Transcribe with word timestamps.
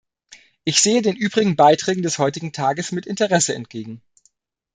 Ich 0.63 0.81
sehe 0.81 1.03
den 1.03 1.15
übrigen 1.15 1.55
Beiträgen 1.55 2.01
des 2.01 2.17
heutigen 2.17 2.53
Tages 2.53 2.91
mit 2.91 3.05
Interesse 3.05 3.53
entgegen. 3.53 4.01